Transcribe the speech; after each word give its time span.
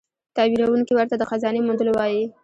تعبیرونکی 0.35 0.93
ورته 0.95 1.15
د 1.17 1.23
خزانې 1.29 1.61
موندلو 1.63 1.91
وايي. 1.95 2.23